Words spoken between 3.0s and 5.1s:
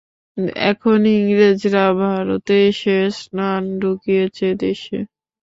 স্নান ঢুকিয়েছে দেশে।